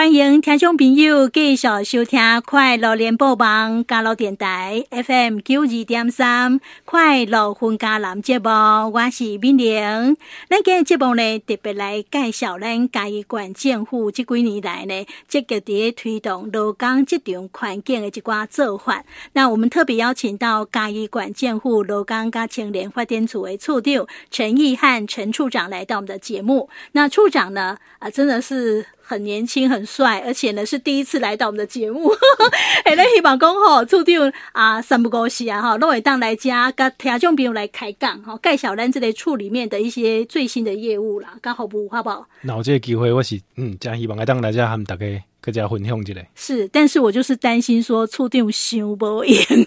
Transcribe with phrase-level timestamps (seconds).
[0.00, 10.16] 欢迎听众朋友继续收听快乐联播网加乐电台 FM 九二点三快乐分家男节目，我是敏玲。
[10.48, 19.04] 咱今日节目呢，特别来介绍咱嘉义县政府这几年来呢，积极地推动劳工职场环境的一寡做法。
[19.34, 26.70] 那我们特别邀请到嘉义县政府劳工加青年发展处的处长陈毅汉陈处长来到我们的节目。
[26.92, 28.86] 那处长呢，啊，真的是。
[29.10, 32.12] 很年轻，很帅，而且呢是第一次来到我们的节目。
[32.86, 42.24] 哎，那希望讲吼，处长啊，三不五时啊，哈，都会当来家跟听众朋友来开讲哈，介绍咱这类处里面的一些最新的业务啦，刚好不好不好？
[42.42, 45.04] 那我这个机会，我是嗯，真希望来当来家和大家
[45.40, 46.14] 各家分享一下。
[46.36, 49.66] 是，但是我就是担心说，处长伤无闲。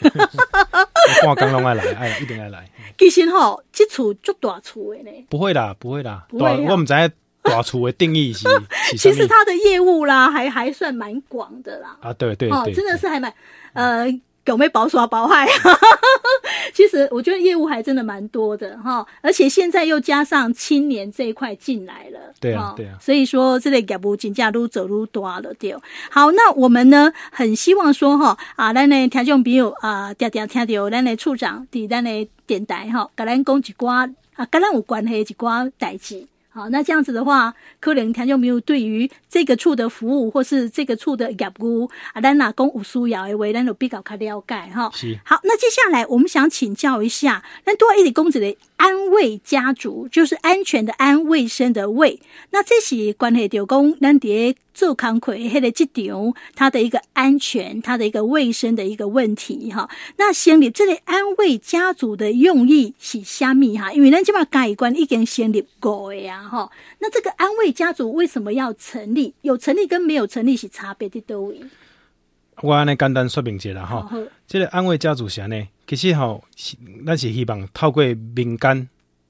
[1.28, 2.66] 我刚拢爱来，哎，一定爱来。
[2.98, 5.12] 其实吼，这处足大处的呢？
[5.30, 7.12] 不会啦，不会啦，不会啦，我们在。
[7.44, 8.48] 大厨的定义是，
[8.98, 11.98] 其实他的业务啦，还还算蛮广的啦。
[12.02, 13.32] 啊，对对对，哦，真的是还蛮
[13.74, 14.08] 呃，
[14.46, 15.48] 有没有保守保害？
[16.74, 25.76] 其实我觉得业务还真的蛮多的哈，而且现在又加上青年这一块进来了，对啊对啊，所以说这类业务真正愈走愈大了，对。
[26.10, 36.26] 好，那我们呢很希望说哈啊，咱的听众朋友啊，常常听到咱的处长伫咱的电台哈，跟咱讲一寡啊，跟咱有关系一寡代志。
[36.54, 44.92] 好，那这样子的话，可能听众朋友对于这个处的服务，或是这个处的业务啊，咱哪公有需要的话，咱就比较较了解哈。
[44.94, 45.18] 是。
[45.26, 59.90] 好，那接下来我们想请教一下，那多一点公子的安慰家族，就是安全的安，卫生的卫，那这是关系到讲咱伫做康亏迄个职场，它的一个安全，它的一个卫生的一个问题哈。
[60.18, 63.94] 那成立这里安慰家族的用意是虾米哈？
[63.94, 66.70] 因为咱这把改观已经先立过呀哈。
[67.00, 69.34] 那这个安慰家族为什么要成立？
[69.44, 71.54] 有成立跟没有成立是差别的多。
[72.62, 74.10] 我安尼简单说明一下啦哈。
[74.48, 76.44] 这个安慰家族是安尼，其实吼，
[77.06, 78.04] 咱是希望透过
[78.36, 78.88] 民间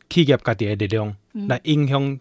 [0.09, 1.15] 企业家己的力量
[1.47, 2.19] 来影响。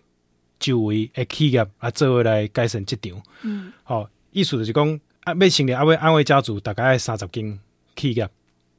[0.63, 3.21] 周围诶企业啊，做伙来改善职场。
[3.43, 7.59] 嗯，好、哦，意思就是讲啊，要成立安慰安慰家族，大概三十间
[7.97, 8.25] 企业。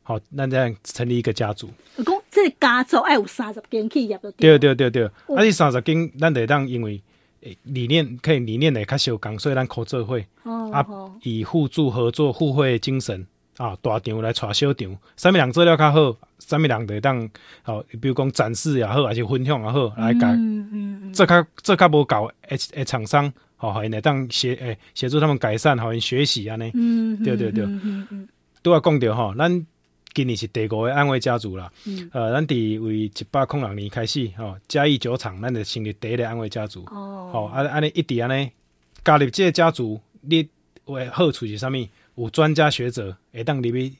[0.01, 1.69] 吼、哦，咱这样成立一个家族。
[1.97, 7.01] 讲这个家族爱有三十间企业对对对对，哦、啊，这三十间咱得当因为
[7.63, 10.19] 理念可以理念的较相共，所以咱可做伙。
[10.43, 13.25] 哦，啊，哦、以互助合作互惠精神。
[13.57, 17.29] 啊，大场来带小场，啥物人做了较好，啥物人会当
[17.61, 20.67] 吼，比如讲展示也好，还是分享也好，来改、嗯。
[20.71, 26.71] 嗯嗯做较做较无够诶诶，厂商吼，还能当协诶协助他们改善，好因学习安尼。
[26.73, 27.63] 嗯，对对对。
[27.63, 28.27] 嗯嗯
[28.63, 29.67] 都要讲着吼，咱
[30.13, 31.71] 今年是第五个安卫家族啦。
[31.85, 32.09] 嗯。
[32.13, 36.83] 呃，咱伫为一百空六年开始吼，嘉义酒厂，咱就成立第一个安卫家族。
[36.91, 37.29] 哦。
[37.31, 38.51] 好，安安尼一直安尼
[39.03, 40.47] 加入这个家族，你
[40.85, 41.87] 为好处是啥物？
[42.15, 43.91] 有专家学者会当入去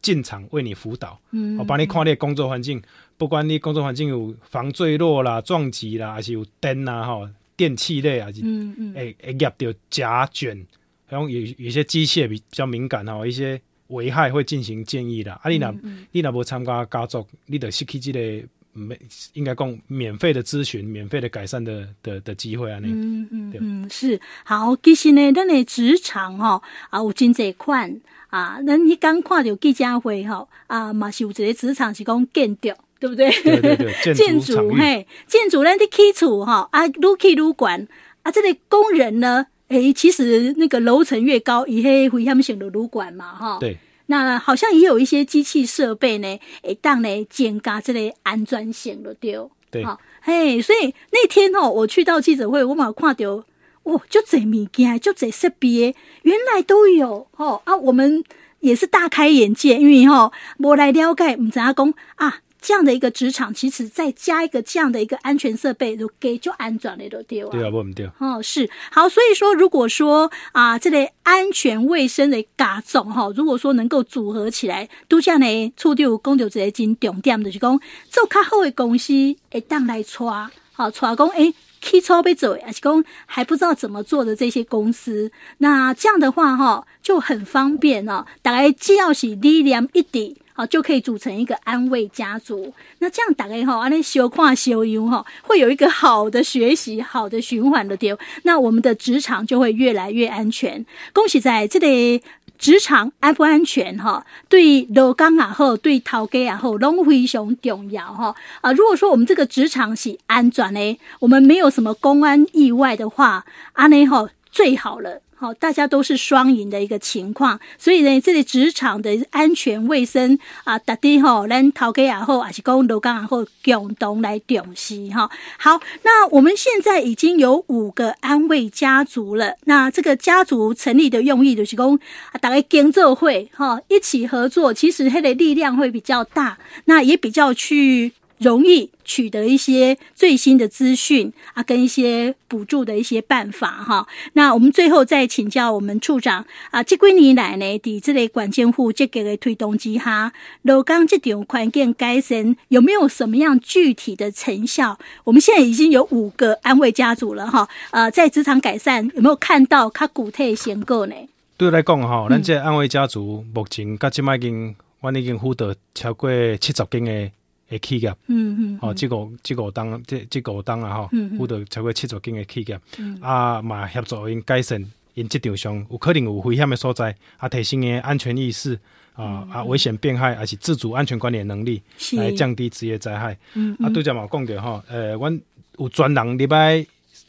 [0.00, 2.80] 进场为你辅导，嗯，我帮你看你的工作环境，
[3.16, 10.64] 不管你工作环境有防坠落啦、撞击啦，还是有灯呐、啊、哈、电器类啊，嗯嗯，会会夹到甲醛，
[11.08, 15.32] 然后有有些机械比较敏感吼，一些危害会进行建议的。
[15.32, 15.74] 啊你，你若
[16.12, 18.48] 你若无参加家族，你得失去这个。
[18.78, 18.94] 没
[19.32, 22.78] 应该讲免费的咨询、免费的改善的的的机会啊！
[22.82, 26.60] 那嗯嗯对嗯是好，其实呢，咱的职场哈
[26.90, 27.98] 啊有真济款
[28.28, 32.68] 啊，咱迄刚看到记者会哈啊，嘛是有一个职场是讲建筑，
[33.00, 33.30] 对不对？
[33.42, 37.88] 对对对， 建筑嘿，建筑咱的基础哈啊，愈起愈管
[38.24, 43.58] 啊，这个工人呢，诶，其实那个楼层越高，伊迄危险性就愈悬嘛哈。
[43.60, 43.76] 对。
[44.06, 49.36] 那好像也有一些机器设备呢，诶当呢增加这类安全性了，对。
[49.68, 53.44] 对，好，嘿，所以那天哦，我去到记者会，我嘛看到，
[53.82, 58.22] 哦，就这物件，就这设备，原来都有哦啊，我们
[58.60, 62.42] 也是大开眼界，因为哈，我来了解，唔知阿公啊。
[62.66, 67.48] 这样的一个职场，其实再加一个这样的一个安全设备，就给就安装了都对啊。
[67.52, 68.10] 对啊，不唔对。
[68.18, 77.80] 哦，是好，所以说，如果说啊，这类安全卫生的加种哈，如果说能够组合起来，都像呢，处长公就直接进重点就是讲，
[78.10, 79.12] 做较好的公司，
[79.52, 88.26] 会当来抓，好抓讲诶，起初被做，还是讲还不知道怎么做的这些公司，那这样的话哈，就很方便哦。
[88.42, 90.34] 大概只要是力量一点。
[90.56, 92.72] 好，就可以组成一个安慰家族。
[93.00, 98.18] 那这样大概哈，安尼修跨修优哈，会有一个好的学习、好的循环的丢。
[98.44, 100.84] 那我们的职场就会越来越安全。
[101.12, 102.22] 恭喜在这里，
[102.58, 104.24] 职场安不安全哈？
[104.48, 108.34] 对劳工啊好，对头家啊好，都非常重要哈。
[108.62, 113.44] 啊，如果说我们这个职场是安全呢，我们没有什么公安意外的话，
[113.74, 114.30] 安尼哈。
[114.50, 115.20] 最好了。
[115.38, 125.30] 好，大家都是双赢的一个情况，所以呢，这里职场的安全卫生啊，大家吼，咱头家也好，还是讲劳工也好，共同来重视哈。
[125.58, 129.56] 好，那我们现在已经有五个安慰家族了。
[129.66, 131.98] 那这个家族成立的用意就是讲，
[132.40, 136.56] 大家经做会哈，一起合作，其实它的力量会比较大，
[136.86, 138.12] 那也比较去。
[138.38, 144.06] 容易取得一些最新的资讯啊，跟一些补助的一些办法哈。
[144.34, 154.98] 那我们最后再请教我们处长啊，这几年来呢，在这类管建户积极的推动之下，劳工这种环境改善有没有什么样具体的成效？
[155.24, 157.68] 我们现在已经有五个安慰家族了哈。
[157.90, 161.14] 呃，在职场改善有没有看到他具体的成果呢？
[161.56, 167.30] 对来讲哈，咱这安慰家族目前到现在已经，我已经获得超过七十间的。
[167.68, 174.80] 诶，企业，嗯嗯，哦，即个即个档，这这个档啊，哈，辅导超过七十间诶企业，嗯、啊，嘛协助因改善
[175.14, 178.74] 因职场上有可能有危险诶所在，啊，提升的安全意识，
[179.14, 181.82] 啊、嗯、啊，危险变害，还是自主安全管理的能力，
[182.12, 183.36] 来降低职业灾害。
[183.54, 183.86] 嗯嗯。
[183.86, 185.40] 啊，拄则嘛讲着吼，呃，阮
[185.78, 186.86] 有专人入来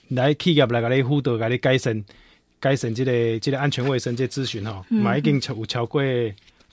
[0.10, 2.06] 来企业来甲你辅导，甲你改善
[2.60, 6.04] 改善即个即个安全卫生即咨询吼，嘛、嗯、已经超有超过。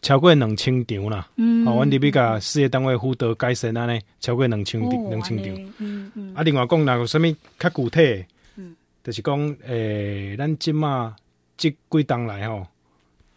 [0.04, 4.78] 超过两千场啦，嗯，哦，阮伫边个事业单位辅导改善安尼，超过两千
[5.08, 7.22] 两千场，嗯嗯，啊，另外讲若有啥物
[7.58, 11.16] 较具体，嗯，就是讲，诶、欸，咱即马
[11.56, 12.66] 即几冬来吼，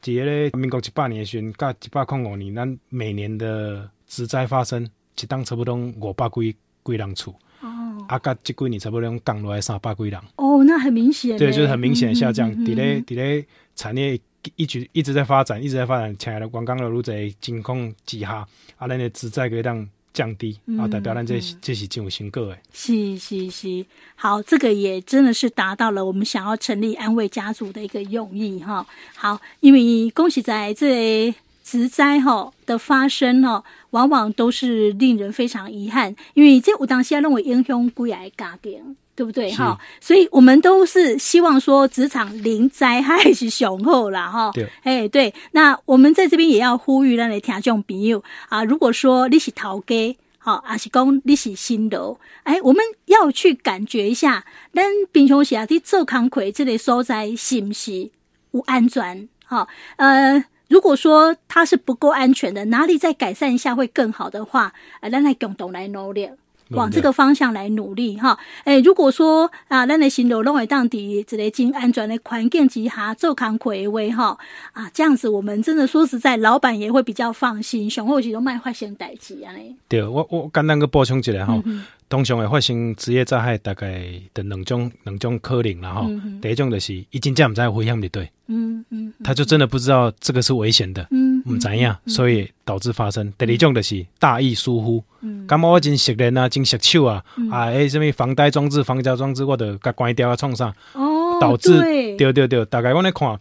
[0.04, 4.86] 伫个民国一百年时阵，甲一百零五年，咱每年的植灾发生，
[5.18, 6.54] 一档差不多五百几
[6.84, 7.69] 几人厝，哦，
[8.10, 14.19] 啊，甲即几年差不多降落来三百几人，哦，那很明显，对，就是很明显的下降，伫咧伫咧产业。
[14.56, 16.48] 一直一直在发展，一直在发展，起来了。
[16.48, 18.48] 观光的路在监控之下，
[18.78, 22.60] 啊，咱的职灾可以让降低，嗯、啊，代表咱这是这是进入新个诶。
[22.74, 23.86] 是是是，
[24.16, 28.86] 好，这个也真的是达到了我们想要成立安慰家族的一个用意哈。
[29.16, 31.34] 好，因为恭喜在这
[31.64, 38.96] 职灾哈的发生哦，往往都是令人非常遗憾，因为这有当时认为英雄归来家庭。
[39.18, 39.75] 对不对哈？
[40.00, 44.52] 所以我们都是希望说职场零灾害是雄厚啦哈。
[44.54, 58.12] 对，哎对，那我们在这边也要呼吁那些听众朋友啊，如果说你是头家，好，还是讲你是新楼，哎，我们要去感觉一下，咱平常时啊，你做工课这类所在是不是
[58.52, 59.28] 不安全？
[59.46, 66.30] 好，呃，如果说它是不够安全的，哪里再改善一下会更好的话，啊，咱来共同来努力。
[66.72, 74.38] 往这个方向来努力哈，诶，如果说啊，咱的新楼拢会当地这个经安全的环境之下做工课为哈
[74.74, 79.75] 啊，这样子我们真的说实在，老板也会比较放心，上后期都卖发生代志安尼。
[79.88, 84.04] 对，我我简单个补充一下哈，嗯、通常会发生职业灾害大概
[84.34, 91.27] 的两种两种可能啦哈，嗯、第一种就是已经这样在危险的对，嗯嗯，他就真的不知道这个是危险的，嗯。
[91.48, 93.32] 唔知影，所以导致发生。
[93.38, 95.04] 第二种就是大意疏忽，
[95.48, 100.74] 感觉我真熟练啊，真熟手啊，啊，诶，什么防呆装置、防胶装置，我都甲关掉啊，创啥？
[100.94, 102.18] 哦，导致对。
[102.18, 103.40] 对对，大概我来看，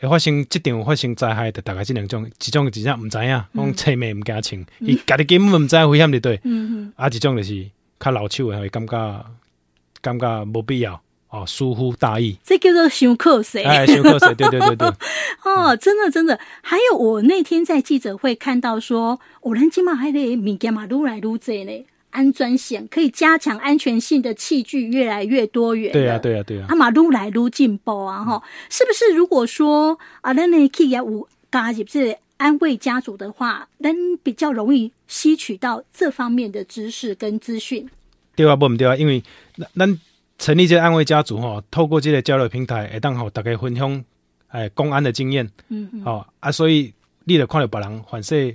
[0.00, 6.40] 会发生即场发生灾害的大概即两种，一种真正毋知影，讲车尾唔惊穿，伊家己根本毋知危险伫对，
[6.96, 7.66] 啊，一种就是
[8.00, 9.26] 较老手诶会感觉
[10.00, 11.00] 感觉无必要。
[11.28, 13.60] 哦，疏忽大意，这叫做伤可惜。
[13.60, 14.88] 哎，伤可惜，对对对对。
[15.44, 21.84] 哦，真的真的，还有我那天在记者会看到说，我们今嘛还得物件嘛，撸来撸这呢。
[22.10, 25.92] 安专险可以加强安全性的器具越来越多元。
[25.92, 26.66] 对啊，对啊，对啊。
[26.70, 29.12] 啊嘛，撸来撸进步啊，哈，是不是？
[29.12, 37.86] 如果说啊，咱那企业有加入这安慰家族的话，咱比较容易吸取到这方面的知识跟资讯。
[38.34, 39.22] 对啊，不唔对啊，因为
[39.76, 39.98] 咱。
[40.38, 44.04] 成立这个安慰家族吼，透过这个交流平台，会当吼大家分享
[44.48, 46.92] 诶公安的经验，嗯嗯，哦啊，所以
[47.24, 48.54] 你著看着别人反射，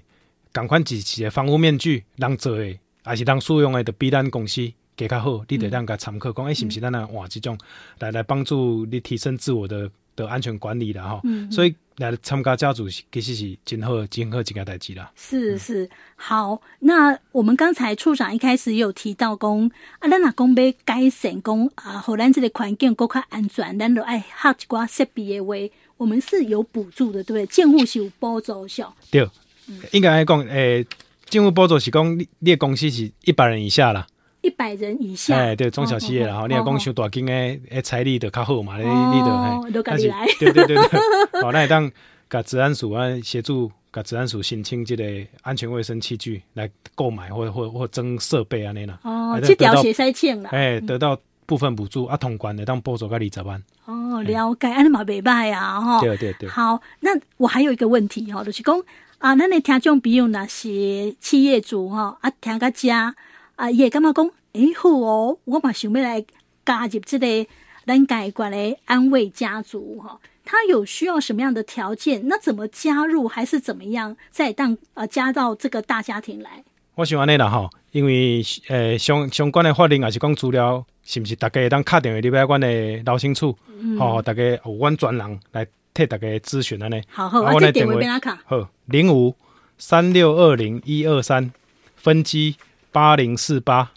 [0.51, 7.57] 赶快自己的防护面具，人做诶，还是人使用诶，著比咱公司加较好，你得当甲参考，讲诶，是毋是咱来换即种
[7.99, 11.75] 来来帮助你提升自我的的安全管理的哈，嗯，所以。
[11.97, 15.11] 来参加家族其实是真好，真好一件代志啦。
[15.15, 25.53] 是是好，那我们刚才处长一开始也有提到讲，啊，咱若讲要改善讲啊，互咱这个环境更加安全，咱就爱学一寡设备的话，
[25.97, 27.45] 我们是有补助的，对不对？
[27.45, 28.91] 政府是有补助小。
[29.11, 29.29] 对，
[29.67, 30.87] 嗯、应该来讲，诶、欸，
[31.25, 34.07] 政府补助是讲你你的公司是一百人以下啦。
[34.41, 41.89] 一百人以下，哎，对，中小企业然后你要讲上大金诶，诶，财力的较好嘛，你你都，但是，对对对对，好，那 当
[42.29, 45.03] 甲治安署啊协助，甲治安署申请这个
[45.43, 53.61] 安全卫生器具来购买或或或增设备啊，那啦，哦，这条写塞欠了，哎，得到部分补助，啊，通关的当补助个二十万。
[53.85, 56.01] 哦，了解，安尼嘛袂歹啊，吼。
[56.01, 56.47] 对对对。
[56.47, 58.81] 好，那我还有一个问题哈，就是讲
[59.17, 63.13] 啊，咱的听众朋友那些企业主哈，啊，听个家
[63.61, 66.25] 啊，也感觉讲，诶，好哦，我嘛想要来
[66.65, 67.47] 加入这个
[67.85, 72.27] 咱家管的安慰家族哈，他有需要什么样的条件？
[72.27, 76.63] 那怎么加入，还是怎么样再当呃加到这个大家庭来？
[76.95, 83.55] 我想安尼啦吼，因为呃相相关的法令也是讲资料，是不是大家当敲电话入来阮的劳生处，
[83.99, 86.99] 吼，大家有阮专人来替大家咨询安尼。
[87.11, 88.39] 好好，我这电话边卡。
[88.43, 89.35] 好，零五
[89.77, 91.53] 三六二零一二三
[91.95, 92.55] 分机
[92.91, 93.91] 八零四八。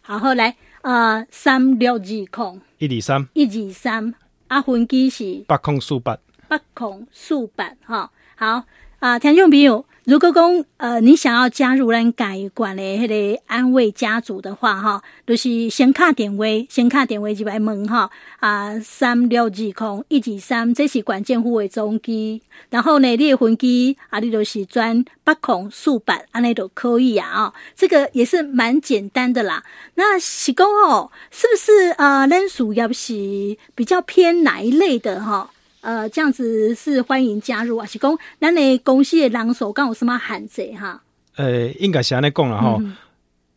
[0.00, 3.28] 好后来，呃，三六二空一二三。
[3.34, 4.14] 一二三，
[4.48, 5.44] 啊，分机是？
[5.46, 6.18] 八空四八。
[6.48, 8.64] 八空四八，哈，好
[8.98, 9.86] 啊，听众朋友。
[10.04, 22.42] 如果讲呃，你想要加入咱介管的迄个安慰家族的话，哈，就是先卡电话，先卡电话就来问哈啊，三六二空一二三，这是关键户的总机。
[22.70, 27.44] 然后呢，你的分机啊，你就是转八空四八，安尼都可以啊。
[27.44, 29.62] 哦，这个也是蛮简单的啦。
[29.94, 32.26] 那是讲哦，是不是啊？
[32.26, 35.50] 咱属要是比较偏哪一类的哈？
[35.82, 37.84] 呃，这样子是欢迎加入啊！
[37.84, 41.02] 是讲，咱的公司的人数刚有什么限制哈？
[41.34, 42.78] 呃，应该是安尼讲了哈。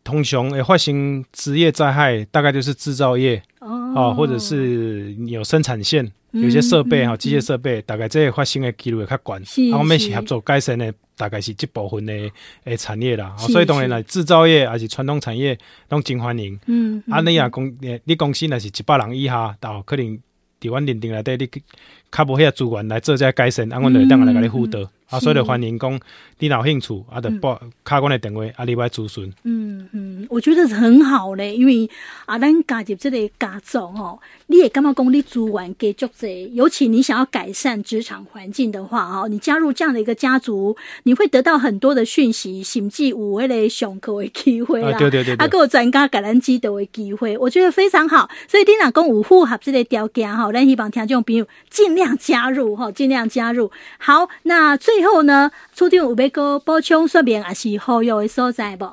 [0.02, 9.44] 通常会发生职业灾害，大概就是制造业哦，哦，或者是有生产线，有些设备哈，嗯、机械设备，大概这个发生的几率会较悬。
[9.44, 12.12] 是，我们是合作改善的，大概是这部分的
[12.64, 13.36] 诶产业啦。
[13.36, 15.56] 所以当然来制造业还是传统产业
[15.90, 16.58] 拢真欢迎。
[16.66, 17.72] 嗯，啊，你啊公，
[18.04, 20.18] 你公司那是一百人以下，到可能。
[20.60, 21.62] 伫阮认定内底，你
[22.10, 26.00] 较无遐资源来做遮改善，啊，阮就会当来甲你辅导，嗯、啊，所以就欢迎讲
[26.38, 29.32] 你若有兴趣，啊，就拨卡阮的电话，啊，你来咨询。
[29.44, 31.88] 嗯嗯，我觉得是很好嘞，因为
[32.24, 48.28] 啊，咱加入这个家族哦，你也感觉讲你资源给足侪，尤其你想要改善职场环境的话哦，你加入这样的一个家族，你会得到很多的讯息，甚至有迄个上课的机会啦，啊，对对对，对，啊，还有专家甲咱指导的机会，我觉得非常好。
[48.48, 50.50] 所以你若讲有符合这个条件哈。
[50.52, 53.70] 咱希望听众朋友尽量加入哈，尽量加入。
[53.98, 58.88] 好，那最后呢，处长有要个补充说明，还是好友的所在不？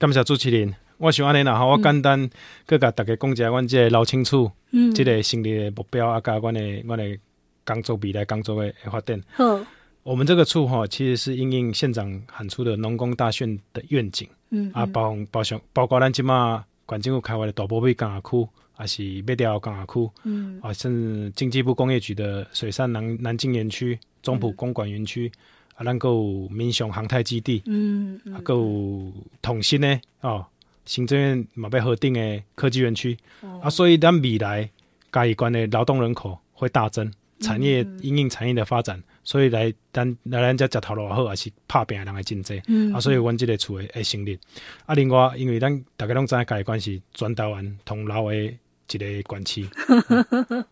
[0.00, 2.30] 感谢主持人，我想安尼啦哈，我简单
[2.64, 7.18] 阁甲大家讲一下，阮即个老青处，嗯，这个成立的目标啊，甲阮的阮的
[7.66, 9.22] 工作未来工作的发展。
[9.32, 9.60] 好，
[10.02, 18.48] 我们这个处吼，其实是应应县长喊出的农工大训的愿景，嗯，嗯啊，包包上包括咱即马县政府开发的大埔尾工业区。
[18.72, 25.38] 还是北调工业区，嗯，啊，甚至经济部工业局的水杉南南京园区、中埔公馆园区，嗯、
[25.80, 29.10] 啊，咱有民雄航太基地，嗯，嗯啊，够
[29.40, 30.44] 统新呢，哦，
[30.84, 34.68] 行政院嘛被核定的科技园区，哦、啊，所以咱未来
[35.10, 37.10] 嘉义关的劳动人口会大增，
[37.40, 44.38] 产业因应产业的发展，嗯、所以来咱来咱这食头路也好，也是拍拼的人会真济，嗯，啊，所以阮即个厝会会成立，
[44.84, 48.54] 啊，另外因为咱大家拢知影嘉义关是全台湾同劳的。
[48.92, 49.70] 一个关系，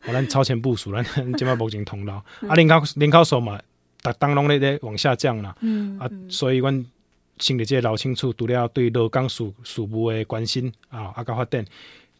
[0.09, 1.05] 我 咱超前部署，咱
[1.38, 2.17] 即马目前同老，
[2.49, 3.61] 啊，人口人口数嘛，
[4.12, 6.87] 逐当拢咧咧往下降啦，嗯、啊，所以阮
[7.38, 11.65] 成立即个老青处，除了对劳工事事务的关心啊，啊，甲发展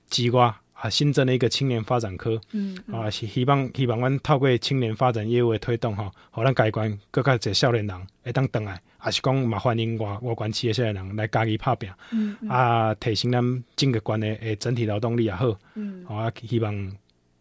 [0.09, 2.95] 之外，啊，新增了一个青年发展科，嗯，嗯。
[2.95, 8.81] 啊，是希望希望阮透过青年发展业务的推动，吼，互咱嘉义县更较侪少年人会当倒来。
[9.05, 16.93] 也是讲嘛，欢迎外外县市的些人来家己拍拼，嗯嗯、啊，提升咱整个县的诶整体劳动力也好，嗯，啊，希望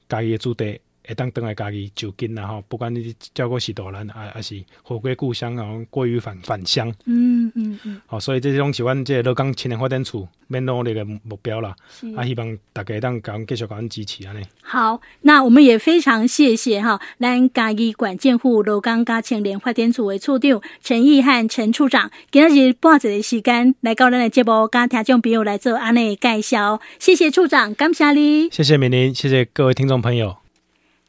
[0.08, 11.74] 家己的子弟会当转来家己就近啦吼，不管你照顾是大人啊，还是回归故乡啊，归于返返乡，嗯嗯嗯，好、所以这种是阮这个劳工青年发展处免努力的目标啦，
[12.16, 14.44] 啊，希望大家当讲继续讲支持安尼。
[14.62, 30.47] 好，那我们也非常谢谢哈，咱嘉义县政府劳工加青年发展处的处长陈毅和陈处长，今日半日的时间来到咱的节目，跟听众朋友来做安尼介绍，谢谢处长，感谢你，谢谢美玲，谢谢各位听众朋友。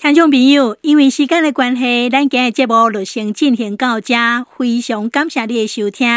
[0.01, 4.15] 听众朋友，因为时间的关系，咱今日节目就先进行到这，
[4.57, 6.09] 非常感谢你的收听。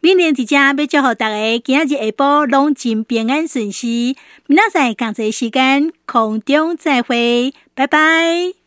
[0.00, 4.14] 明天在这要祝福大家，今日下晡拢真平安顺遂。
[4.46, 8.63] 明仔载同一时间空中再会，拜拜。